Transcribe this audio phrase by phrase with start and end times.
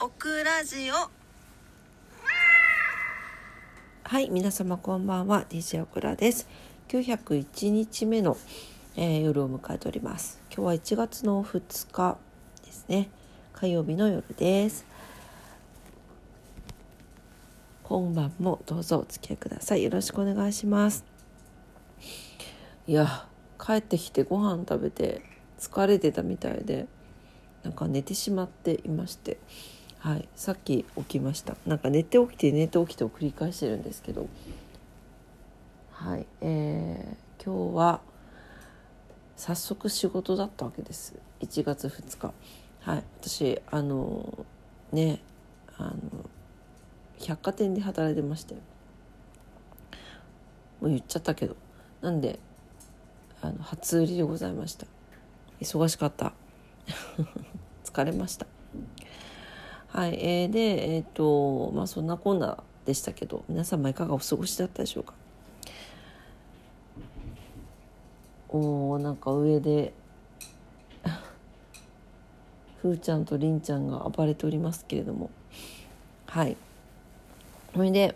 [0.00, 1.10] オクラジオ
[4.04, 6.46] はい、皆様こんばんは、DJ オクラです。
[6.86, 8.36] 901日目の、
[8.94, 10.40] えー夜を迎えております。
[10.54, 12.16] 今日は1月の2日
[12.64, 13.10] ですね。
[13.52, 14.86] 火曜日の夜です。
[17.82, 19.82] 今晩もどうぞお付き合いください。
[19.82, 21.04] よろしくお願いします。
[22.86, 23.26] いや、
[23.60, 25.22] 帰ってきてご飯食べて
[25.58, 26.86] 疲れてたみたいで、
[27.64, 29.38] なんか寝てしまっていまして。
[30.00, 31.56] はい、さっき起きました。
[31.66, 34.28] なんか寝て起きて寝て起きてを繰り返してるんですけど。
[35.90, 36.26] はい。
[36.40, 38.00] えー、今日は
[39.36, 41.14] 早速仕事だったわけです。
[41.40, 42.32] 1月2日。
[42.80, 43.02] はい。
[43.20, 44.46] 私あの
[44.92, 45.20] ね
[45.76, 45.94] あの
[47.20, 48.54] 百貨店で働いてまして。
[50.80, 51.56] もう言っちゃったけど。
[52.02, 52.38] なんで
[53.42, 54.86] あの初売りでございました。
[55.60, 56.34] 忙しかった。
[57.82, 58.46] 疲れました。
[59.98, 65.12] はい、えー、でえっ、とまあそんなこんなでしたけど皆様いかがお過ごしだったでしょうか？
[68.50, 69.92] おーなんか上で
[72.80, 75.30] ふーちゃんとりんちゃんが暴れておりますけれども。
[76.26, 76.56] はい。
[77.74, 78.14] それで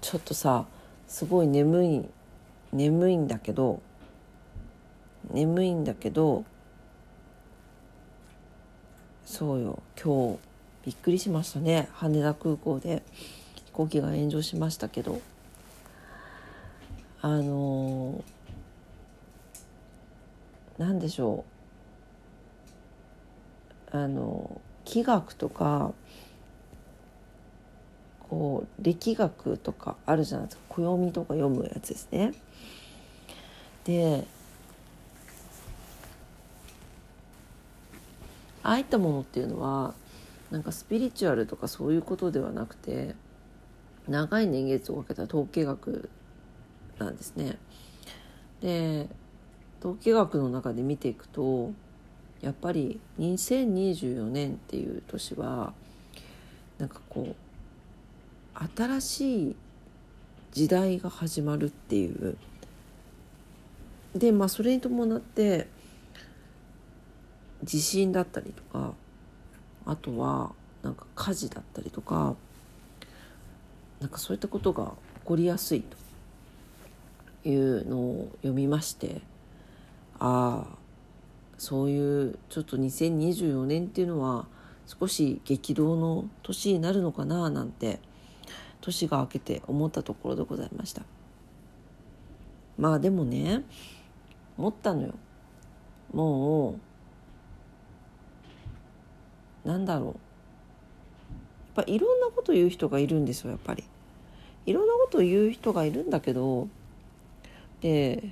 [0.00, 0.66] ちょっとさ
[1.06, 2.04] すごい眠い
[2.72, 3.80] 眠いんだけど
[5.30, 6.44] 眠いんだけど
[9.34, 9.82] そうよ。
[10.00, 10.38] 今日
[10.86, 11.88] びっくりしましたね。
[11.94, 13.02] 羽田空港で。
[13.66, 15.20] 飛行機が炎上しましたけど。
[17.20, 21.44] あのー、でしょ
[23.92, 23.96] う。
[23.96, 25.92] あの気学とか
[28.28, 30.62] こう力学とかあるじゃないですか。
[30.68, 32.34] 暦とか読むやつですね。
[33.82, 34.28] で
[38.64, 39.94] ああいったものっていうのは
[40.50, 43.14] なんかスピリチュアルとかそういうことではなくて
[44.08, 46.08] 長い年月をかけた統計学
[46.98, 47.58] なんですね。
[48.60, 49.08] で
[49.80, 51.72] 統計学の中で見ていくと
[52.40, 55.74] やっぱり2024年っていう年は
[56.78, 57.34] なんかこ
[58.54, 59.56] う新しい
[60.52, 62.38] 時代が始まるっていう
[64.14, 65.68] でまあそれに伴って
[67.64, 68.94] 地震だったりとか
[69.86, 70.52] あとは
[70.82, 72.34] なんか火事だったりとか
[74.00, 74.90] なんかそういったことが起
[75.24, 79.20] こりやすいというのを読みまして
[80.18, 80.84] ああ
[81.58, 84.46] そういうちょっと2024年っていうのは
[84.86, 88.00] 少し激動の年になるのかななんて
[88.80, 91.02] 年が明けて思ったところでございました。
[92.76, 93.62] まあでもね
[94.58, 95.14] 思ったのよ。
[96.12, 96.80] もう
[99.64, 100.06] なんだろう。
[101.76, 103.84] やっぱいろんなこと言う人がいるんですよやっぱり。
[104.66, 106.68] いろんなこと言う人がいるんだけど
[107.80, 108.30] で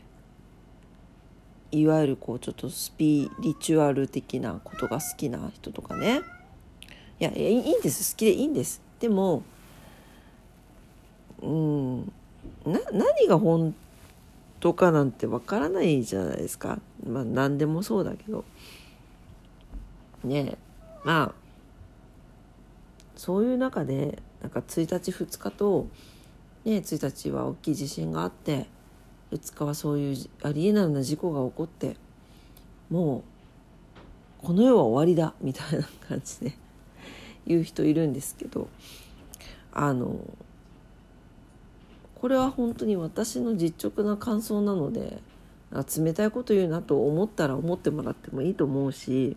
[1.70, 6.20] いわゆるこうちょっとスピリチュアル的なことが好きな人とかね。
[7.20, 8.14] いやいいんです。
[8.14, 8.80] 好きでいいんです。
[9.00, 9.42] でも
[11.40, 12.12] うん
[12.64, 13.74] な何が本
[14.60, 16.78] 当かなんてわからないじゃないですか。
[17.06, 18.44] まあ何でもそうだけど。
[20.24, 20.56] ね。
[20.56, 20.71] え
[21.04, 21.42] まあ
[23.16, 25.86] そういう中でなんか1日2日と、
[26.64, 28.66] ね、1日は大きい地震があって
[29.32, 31.96] 2日はそういうありえないような事故が起こって
[32.90, 36.52] もうこの世は終わりだみたいな感じで
[37.46, 38.68] 言う人いるんですけど
[39.72, 40.16] あの
[42.16, 45.18] これは本当に私の実直な感想なので
[45.72, 49.36] 冷たいこと言うなと思ったら思ってもらってもいいと思うし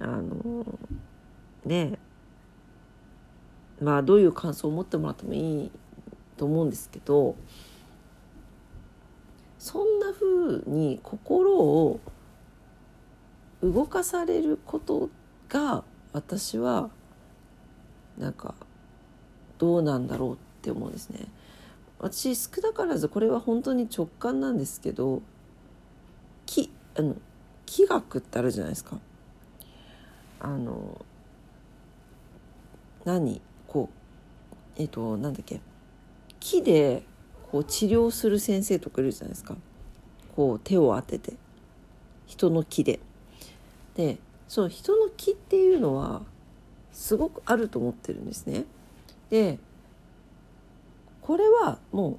[0.00, 0.64] あの
[1.64, 1.98] ね
[3.80, 5.70] まあどういう感想を持ってもらってもいい
[6.36, 7.36] と思うんですけど
[9.58, 12.00] そんな風に心を
[13.62, 15.10] 動かされること
[15.48, 15.82] が
[16.12, 16.90] 私は
[18.16, 18.54] なんか
[19.58, 21.26] どうなんだろうって思うんですね。
[21.98, 25.20] 私少なからずこれは本当に直感なんですけど
[26.46, 27.16] 気あの
[27.66, 28.98] 気学ってあるじゃないですか。
[30.40, 31.04] あの
[33.04, 33.88] 何こ
[34.76, 35.60] うえっ、となんだっけ
[36.38, 37.02] 木で
[37.50, 39.56] こう治療する先生とかいるじゃないですか
[40.36, 41.34] こう手を当てて
[42.26, 43.00] 人の気で。
[43.96, 46.22] でその人の気っていうのは
[46.92, 48.64] すごくあると思ってるんですね。
[49.28, 49.58] で
[51.20, 52.18] これはも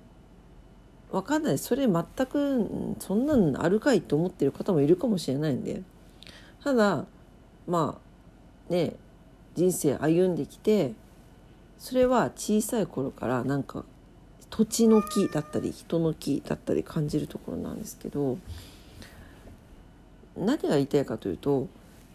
[1.11, 5.81] う分かんないそれ全くそんなんあるかいと思ってる方もいるかもしれないんで
[6.63, 7.05] ただ
[7.65, 8.08] まあ
[8.69, 8.93] ね
[9.55, 10.93] 人生歩んできて
[11.77, 13.83] それは小さい頃からなんか
[14.49, 18.37] 土地の木だったり人の木だったり感じるところなんですけど
[20.37, 21.67] 何が言いたいかというと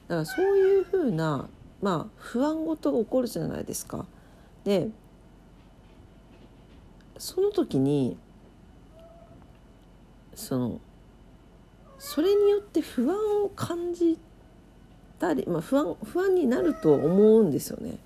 [0.08, 1.48] だからそういうふうな
[1.82, 4.06] まあ不安事が起こるじゃないですか。
[4.64, 4.88] で
[7.18, 8.16] その時に
[10.34, 10.80] その
[11.98, 14.18] それによって不安を感じ
[15.18, 17.98] たり、まあ、不安不安になると思うんですよね。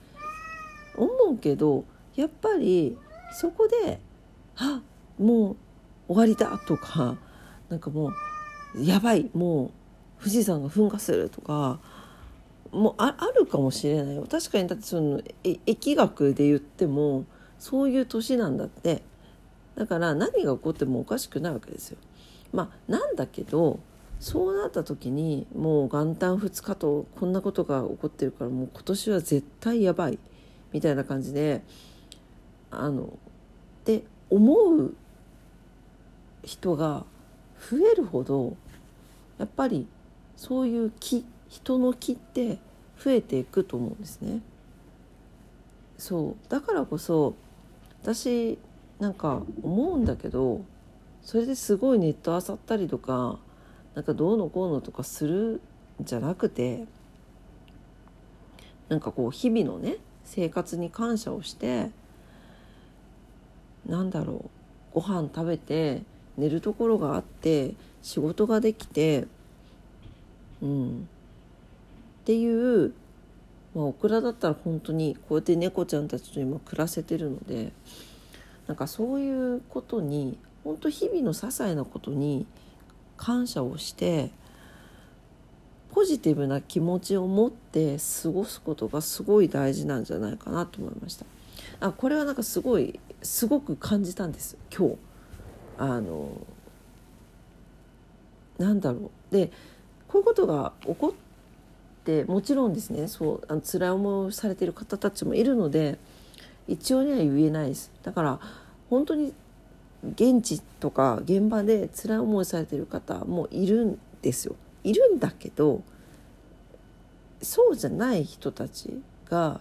[0.96, 1.84] 思うけど
[2.16, 2.96] やっぱり
[3.32, 4.00] そこで
[4.56, 4.82] 「あ
[5.18, 5.56] もう
[6.08, 7.16] 終わりだ」とか
[7.68, 8.12] なんかもう
[8.82, 9.70] 「やばいもう
[10.20, 11.78] 富士山が噴火する」とか
[12.72, 17.24] もうあるかもしれない確かにだってその疫学で言っても
[17.58, 19.02] そういう年なんだって
[19.74, 21.98] だから何が起こってもおかしくないわけですよ。
[22.52, 23.78] まあなんだけど
[24.20, 30.18] そうなった時にもう元旦2日とこんなことが起こってるからもう今年は絶対やばい
[30.72, 31.62] みたいな感じで
[32.70, 33.12] あの
[33.84, 34.94] で思う
[36.42, 37.04] 人が
[37.70, 38.56] 増えるほど
[39.38, 39.86] やっぱり
[40.36, 42.58] そういう気人の気って
[43.02, 44.40] 増えていくと思うんですね。
[45.96, 47.34] そうだからこそ
[48.02, 48.58] 私
[49.00, 50.60] なんか思うんだけど
[51.22, 53.38] それですごいネットあさったりとか
[53.98, 55.60] なんかどうのこうのとかする
[56.00, 56.84] んじゃなくて
[58.88, 61.90] なんかこう日々のね生活に感謝をして
[63.86, 64.52] なんだろ
[64.94, 66.02] うご飯食べて
[66.36, 69.26] 寝るところがあって仕事ができて
[70.62, 71.08] うん。
[72.22, 72.92] っていう、
[73.74, 77.72] まあ、オクラだったら本当にこうやって猫ちゃんたちと今暮らせてるので
[78.68, 82.46] なんかそういうことに本当日々の些細なことに
[83.18, 84.30] 感謝をして
[85.92, 91.26] ポジティブな気持ちを持って過ごすことがすごい大事なんじゃないかなと思いました。
[91.80, 94.56] あこれはなんかすごいすごく感じたんです。
[94.74, 94.96] 今日。
[95.78, 96.30] あの
[98.58, 99.32] なんだろう。
[99.32, 99.52] で
[100.08, 101.12] こういうことが起こっ
[102.04, 105.98] てもちろんですねそうあの辛い思いをされている方たちもいるので
[106.66, 107.90] 一応には言えないです。
[108.02, 108.40] だから
[108.90, 109.32] 本当に
[110.04, 114.54] 現地とか現場で辛い思いされてる方もいるんですよ
[114.84, 115.82] いるんだけど
[117.42, 119.60] そうじゃない人たちが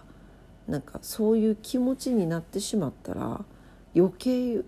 [0.66, 3.44] なんかそういう気持ちになってしまったら
[3.96, 4.60] 余計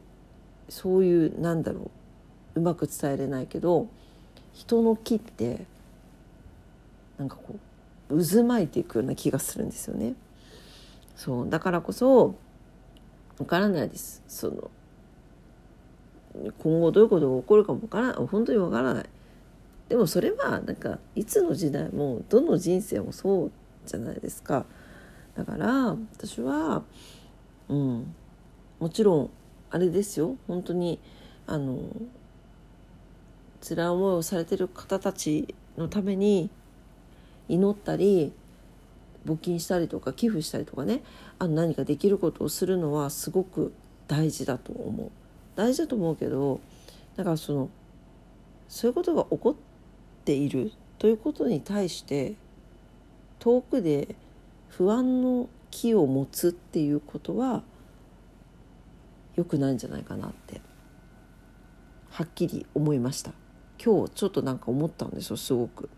[0.69, 1.90] そういうなんだろ
[2.55, 3.87] ううまく伝えれないけど
[4.52, 5.66] 人の気って
[7.19, 7.56] なんかこ
[8.08, 10.14] う渦巻いていくような気がするんですよね。
[11.14, 12.34] そうだからこそ
[13.38, 14.70] わからないですその
[16.58, 19.06] 今後どういうことが起こるかもわからない本当にわからない。
[19.88, 23.52] でもそれはなんかいつの時代もどの人生もそう
[23.86, 24.64] じゃないですか。
[25.36, 26.84] だから私は
[27.68, 28.14] うん。
[28.78, 29.30] もちろん
[29.70, 30.36] あれですよ。
[30.48, 31.00] 本当に
[31.46, 31.78] あの
[33.60, 36.50] 辛い思いをされてる方たちのために
[37.48, 38.32] 祈ったり
[39.26, 41.02] 募金したりとか寄付したりとかね。
[41.38, 43.72] あの何かできることをするのはすごく
[44.08, 45.10] 大事だと思う。
[45.56, 46.61] 大事だと思うけど
[47.17, 47.70] だからその
[48.69, 49.55] そういうことが起こっ
[50.25, 52.35] ているということに対して
[53.38, 54.14] 遠くで
[54.69, 57.62] 不安の気を持つっていうことは
[59.37, 60.61] 良くないんじゃないかなって
[62.11, 63.33] はっきり思いました
[63.83, 65.88] 今日ちょっとなんか思ったんですよすごく。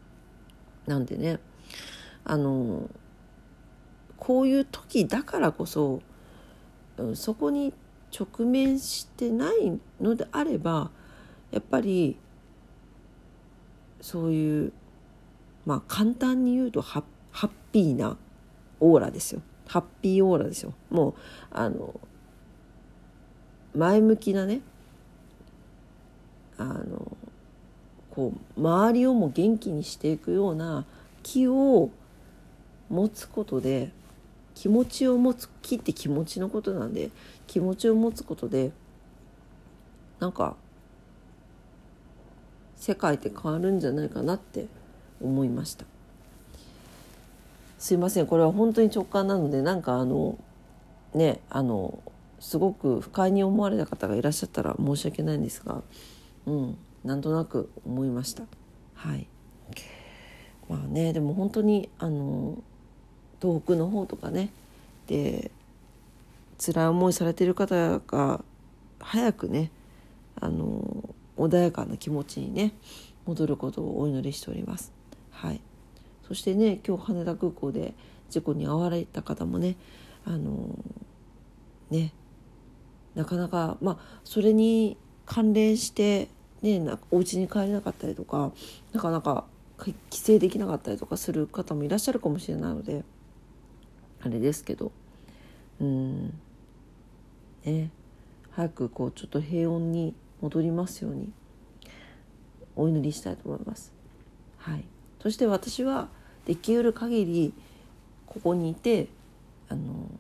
[0.86, 1.38] なんでね
[2.24, 2.88] あの
[4.16, 6.00] こういう時だからこそ
[7.14, 7.72] そこに
[8.12, 10.90] 直面してないのであれば
[11.50, 12.16] やっぱり
[14.00, 14.72] そういう
[15.64, 18.16] まあ簡単に言うとハッピーな
[18.80, 19.40] オーラですよ。
[19.66, 20.74] ハッピーオーラですよ。
[20.90, 21.14] もう
[21.50, 21.98] あの
[23.74, 24.60] 前向きなね
[26.58, 27.16] あの
[28.10, 30.84] こう周りをも元気にしていくような
[31.22, 31.90] 気を
[32.90, 33.90] 持つことで
[34.62, 37.10] 気持ちを持つ気って気持ちのことなんで
[37.48, 38.70] 気持ちを持つことで
[40.20, 40.54] なんか
[42.76, 44.66] 世界って変わるんじゃないかなって
[45.20, 45.84] 思いました。
[47.76, 48.28] すいません。
[48.28, 50.38] これは本当に直感なのでなんかあの
[51.12, 52.00] ねあの
[52.38, 55.82] すごく不快に思われた方がいらっしゃったら申し訳ないんですが
[56.46, 58.44] うんなんとなく思いました。
[58.94, 59.26] はい。
[60.68, 62.62] まあねでも本当にあの
[63.42, 64.50] 東北の方とかね
[65.08, 65.50] で
[66.64, 68.44] 辛い思いされてる方が
[69.00, 69.72] 早くね
[70.40, 72.72] あの穏やかな気持ちにね
[73.26, 74.92] 戻ることをお祈りしております。
[75.30, 75.60] はい、
[76.26, 77.94] そしてね今日羽田空港で
[78.30, 79.76] 事故に遭われた方もね
[80.24, 80.78] あの
[81.90, 82.12] ね
[83.16, 84.96] なかなかまあそれに
[85.26, 86.28] 関連して
[86.62, 88.52] ねなお家に帰れなかったりとか
[88.92, 89.44] なかなか
[90.10, 93.04] 帰省できなかったりとかする方もいらっしゃるかもしれないので
[94.22, 94.92] あれですけど。
[95.80, 96.38] うん。
[97.64, 97.90] ね。
[98.50, 101.32] 早くこうちょっと平穏に戻りますように。
[102.74, 103.92] お祈りしたいと思います。
[104.56, 104.84] はい、
[105.20, 106.08] そして私は
[106.46, 107.52] できうる限り
[108.26, 109.08] ここにいて
[109.68, 110.10] あの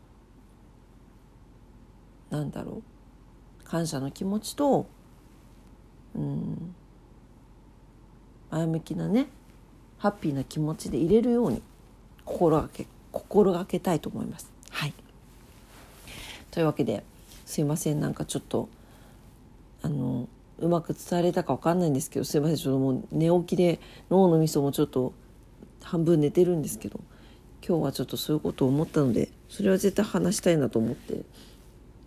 [2.30, 2.82] なんだろ
[3.60, 3.64] う。
[3.64, 4.86] 感謝の気持ちと
[6.14, 6.74] うん。
[8.50, 9.28] 前向きなね
[9.96, 11.62] ハッピーな気持ちで入れるように
[12.26, 14.50] 心がけ心がけたいと思います。
[14.70, 14.94] はい。
[16.50, 17.04] というわけで
[17.46, 18.00] すいません。
[18.00, 18.68] なんかちょっと
[19.82, 20.28] あの
[20.58, 22.56] うまく伝えれたか分かんないんですけどすいません。
[22.56, 23.78] ちょっともう寝起きで
[24.10, 25.12] 脳のみそもちょっと
[25.82, 27.00] 半分寝てるんですけど
[27.66, 31.22] 今日はちょっとそういうことを思ったのでそれは絶対話したいなと思って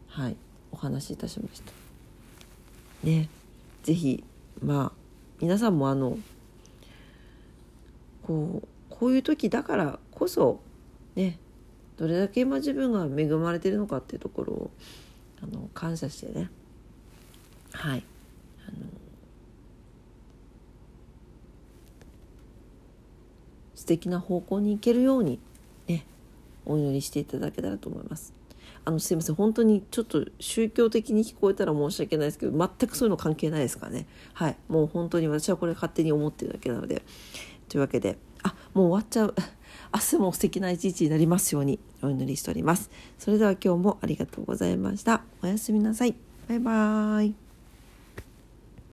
[0.07, 0.35] はい。
[0.71, 1.71] お話しいたしました。
[3.03, 3.29] ね。
[3.83, 4.23] 是非
[4.61, 5.05] まあ
[5.39, 6.17] 皆さんもあの
[8.23, 10.59] こうこういう時だからこそ
[11.15, 11.39] ね
[11.97, 14.71] どれだけ今自分が恵まれてるのかっていうところを
[15.41, 16.49] あの感謝してね。
[17.71, 18.03] はい。
[18.67, 18.77] あの
[23.75, 25.39] 素敵な方向に行けるように
[25.87, 26.05] ね
[26.65, 28.33] お祈りしていただけたらと思います。
[28.83, 29.35] あのすいません。
[29.35, 34.05] 本当にちょっと宗教的に聞こえたら申し訳ないですけど全くそういうの関係ないですからね。
[34.33, 34.57] はい。
[34.67, 37.03] もう本当に私はこれ勝手に思ってるだけなので。
[37.69, 38.17] というわけで。
[38.43, 39.35] あもう終わっちゃう。
[39.95, 42.89] 明日も素敵な一日になりますようにお祈りしております。
[43.17, 45.23] それでは今日もありがとうございました。
[45.41, 46.15] おやすみなさい。
[46.49, 47.44] バイバーイ。